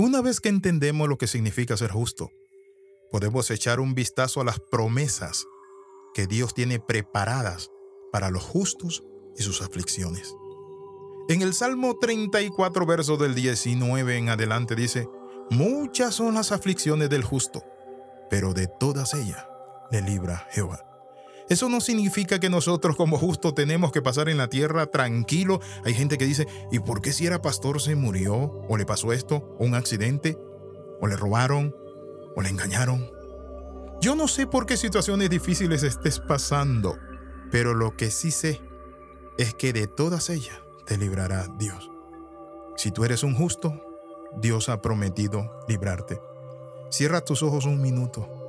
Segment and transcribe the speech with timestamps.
[0.00, 2.30] Una vez que entendemos lo que significa ser justo,
[3.10, 5.44] podemos echar un vistazo a las promesas
[6.14, 7.70] que Dios tiene preparadas
[8.10, 9.04] para los justos
[9.36, 10.34] y sus aflicciones.
[11.28, 15.06] En el Salmo 34, verso del 19 en adelante dice,
[15.50, 17.62] Muchas son las aflicciones del justo,
[18.30, 19.46] pero de todas ellas
[19.90, 20.89] le libra Jehová.
[21.50, 25.60] Eso no significa que nosotros como justos tenemos que pasar en la tierra tranquilo.
[25.84, 28.36] Hay gente que dice, ¿y por qué si era pastor se murió?
[28.68, 29.56] ¿O le pasó esto?
[29.58, 30.38] ¿O un accidente?
[31.00, 31.74] ¿O le robaron?
[32.36, 33.10] ¿O le engañaron?
[34.00, 36.96] Yo no sé por qué situaciones difíciles estés pasando,
[37.50, 38.60] pero lo que sí sé
[39.36, 41.90] es que de todas ellas te librará Dios.
[42.76, 43.74] Si tú eres un justo,
[44.40, 46.20] Dios ha prometido librarte.
[46.90, 48.39] Cierra tus ojos un minuto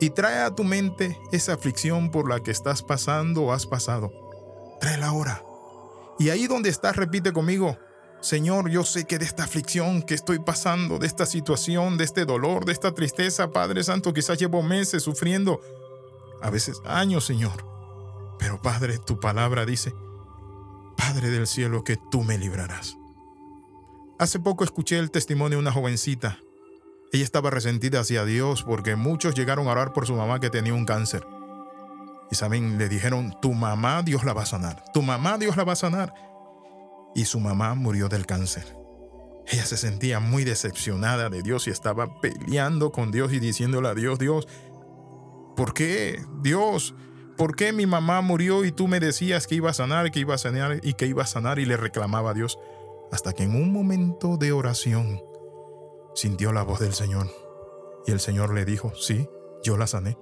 [0.00, 4.12] y trae a tu mente esa aflicción por la que estás pasando o has pasado.
[4.80, 5.42] Tráela ahora.
[6.18, 7.78] Y ahí donde estás, repite conmigo,
[8.20, 12.24] Señor, yo sé que de esta aflicción que estoy pasando, de esta situación, de este
[12.24, 15.60] dolor, de esta tristeza, Padre Santo, quizás llevo meses sufriendo,
[16.42, 17.64] a veces años, Señor.
[18.38, 19.94] Pero Padre, tu palabra dice,
[20.96, 22.96] Padre del cielo, que tú me librarás.
[24.18, 26.38] Hace poco escuché el testimonio de una jovencita
[27.12, 30.74] ella estaba resentida hacia Dios porque muchos llegaron a orar por su mamá que tenía
[30.74, 31.26] un cáncer.
[32.30, 35.64] Y saben, le dijeron, tu mamá Dios la va a sanar, tu mamá Dios la
[35.64, 36.12] va a sanar.
[37.14, 38.76] Y su mamá murió del cáncer.
[39.48, 43.94] Ella se sentía muy decepcionada de Dios y estaba peleando con Dios y diciéndole a
[43.94, 44.48] Dios, Dios,
[45.54, 46.20] ¿por qué?
[46.42, 46.94] Dios,
[47.36, 50.34] ¿por qué mi mamá murió y tú me decías que iba a sanar, que iba
[50.34, 51.60] a sanar y que iba a sanar?
[51.60, 52.58] Y le reclamaba a Dios.
[53.12, 55.22] Hasta que en un momento de oración,
[56.16, 57.30] sintió la voz del Señor.
[58.06, 59.28] Y el Señor le dijo, sí,
[59.62, 60.18] yo la sané,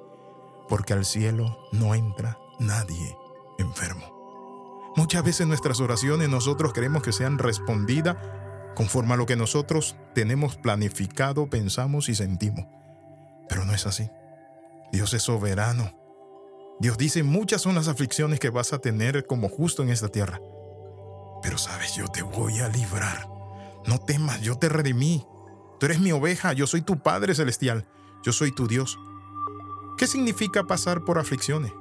[0.68, 3.16] porque al cielo no entra nadie
[3.58, 4.92] enfermo.
[4.96, 8.16] Muchas veces nuestras oraciones nosotros queremos que sean respondidas
[8.74, 12.66] conforme a lo que nosotros tenemos planificado, pensamos y sentimos.
[13.48, 14.10] Pero no es así.
[14.92, 15.92] Dios es soberano.
[16.80, 20.40] Dios dice, muchas son las aflicciones que vas a tener como justo en esta tierra.
[21.42, 23.28] Pero sabes, yo te voy a librar.
[23.86, 25.24] No temas, yo te redimí.
[25.79, 27.86] Tú eres mi oveja, yo soy tu Padre Celestial,
[28.23, 28.98] yo soy tu Dios.
[29.96, 31.73] ¿Qué significa pasar por aflicciones?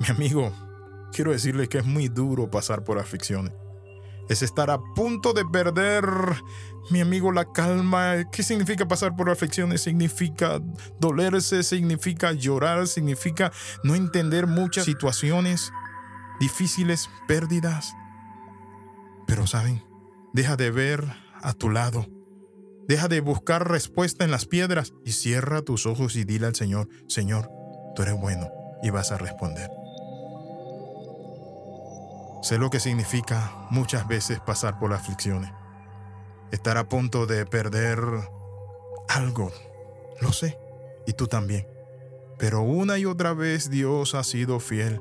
[0.00, 0.52] Mi amigo,
[1.12, 3.52] quiero decirle que es muy duro pasar por aflicciones.
[4.28, 6.04] Es estar a punto de perder,
[6.90, 8.30] mi amigo, la calma.
[8.30, 9.82] ¿Qué significa pasar por aflicciones?
[9.82, 10.60] Significa
[11.00, 13.52] dolerse, significa llorar, significa
[13.82, 15.72] no entender muchas situaciones
[16.40, 17.94] difíciles, pérdidas.
[19.26, 19.84] Pero, ¿saben?
[20.32, 21.04] Deja de ver
[21.42, 22.06] a tu lado
[22.88, 26.88] Deja de buscar respuesta en las piedras y cierra tus ojos y dile al Señor,
[27.08, 27.48] Señor,
[27.94, 28.50] tú eres bueno
[28.82, 29.70] y vas a responder.
[32.42, 35.52] Sé lo que significa muchas veces pasar por aflicciones.
[36.50, 38.00] Estar a punto de perder
[39.08, 39.52] algo.
[40.20, 40.58] Lo sé.
[41.06, 41.68] Y tú también.
[42.38, 45.00] Pero una y otra vez Dios ha sido fiel.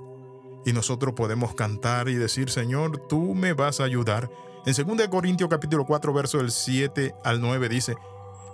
[0.66, 4.30] Y nosotros podemos cantar y decir, Señor, tú me vas a ayudar
[4.66, 7.96] en 2 Corintios capítulo 4, verso del 7 al 9 dice,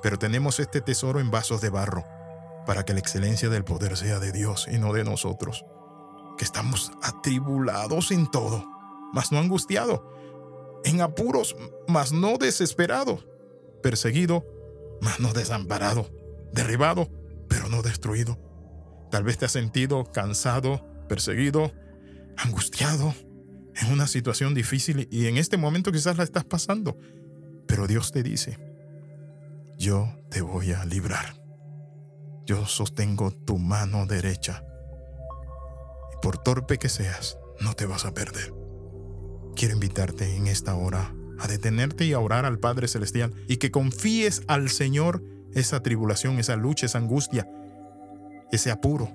[0.01, 2.05] pero tenemos este tesoro en vasos de barro,
[2.65, 5.65] para que la excelencia del poder sea de Dios y no de nosotros,
[6.37, 8.63] que estamos atribulados en todo,
[9.13, 10.01] mas no angustiados,
[10.83, 11.55] en apuros,
[11.87, 13.27] mas no desesperados,
[13.83, 14.45] perseguido,
[15.01, 16.09] mas no desamparado,
[16.53, 17.09] derribado,
[17.49, 18.37] pero no destruido.
[19.11, 21.71] Tal vez te has sentido cansado, perseguido,
[22.37, 23.13] angustiado,
[23.81, 26.97] en una situación difícil y en este momento quizás la estás pasando.
[27.67, 28.57] Pero Dios te dice,
[29.77, 31.35] yo te voy a librar.
[32.45, 34.63] Yo sostengo tu mano derecha.
[36.13, 38.53] Y por torpe que seas, no te vas a perder.
[39.55, 43.69] Quiero invitarte en esta hora a detenerte y a orar al Padre Celestial y que
[43.69, 45.23] confíes al Señor
[45.53, 47.47] esa tribulación, esa lucha, esa angustia,
[48.51, 49.11] ese apuro,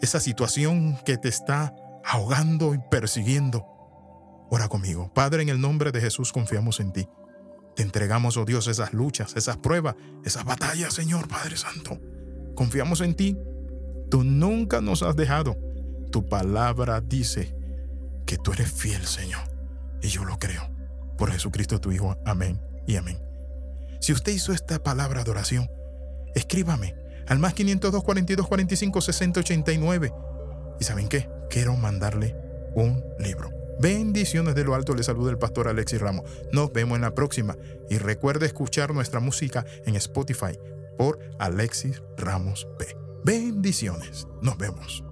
[0.00, 3.75] esa situación que te está ahogando y persiguiendo.
[4.50, 5.12] Ora conmigo.
[5.12, 7.08] Padre, en el nombre de Jesús confiamos en ti.
[7.74, 12.00] Te entregamos, oh Dios, esas luchas, esas pruebas, esas batallas, Señor Padre Santo.
[12.54, 13.36] Confiamos en ti.
[14.10, 15.56] Tú nunca nos has dejado.
[16.10, 17.54] Tu palabra dice
[18.24, 19.42] que tú eres fiel, Señor.
[20.00, 20.70] Y yo lo creo.
[21.18, 22.16] Por Jesucristo tu Hijo.
[22.24, 23.18] Amén y amén.
[24.00, 25.70] Si usted hizo esta palabra de oración,
[26.34, 26.94] escríbame
[27.26, 30.12] al más 502 42 45 60 89.
[30.80, 31.28] ¿Y saben qué?
[31.50, 32.36] Quiero mandarle
[32.74, 33.55] un libro.
[33.80, 36.24] Bendiciones de lo alto, le saluda el pastor Alexis Ramos.
[36.52, 37.56] Nos vemos en la próxima
[37.90, 40.58] y recuerde escuchar nuestra música en Spotify
[40.96, 42.96] por Alexis Ramos P.
[43.24, 45.04] Bendiciones, nos vemos.